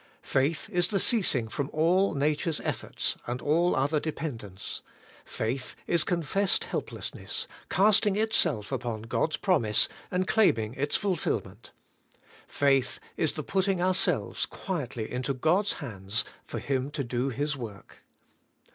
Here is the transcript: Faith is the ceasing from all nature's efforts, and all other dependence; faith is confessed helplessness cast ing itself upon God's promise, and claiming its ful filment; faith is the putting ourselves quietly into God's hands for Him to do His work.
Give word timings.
Faith 0.23 0.67
is 0.71 0.87
the 0.87 0.97
ceasing 0.97 1.47
from 1.47 1.69
all 1.71 2.15
nature's 2.15 2.59
efforts, 2.61 3.15
and 3.27 3.39
all 3.39 3.75
other 3.75 3.99
dependence; 3.99 4.81
faith 5.25 5.75
is 5.85 6.03
confessed 6.03 6.63
helplessness 6.63 7.47
cast 7.69 8.07
ing 8.07 8.15
itself 8.15 8.71
upon 8.71 9.03
God's 9.03 9.37
promise, 9.37 9.87
and 10.09 10.27
claiming 10.27 10.73
its 10.73 10.95
ful 10.95 11.15
filment; 11.15 11.69
faith 12.47 12.99
is 13.15 13.33
the 13.33 13.43
putting 13.43 13.79
ourselves 13.79 14.47
quietly 14.47 15.07
into 15.11 15.35
God's 15.35 15.73
hands 15.73 16.25
for 16.47 16.57
Him 16.57 16.89
to 16.89 17.03
do 17.03 17.29
His 17.29 17.55
work. 17.55 17.97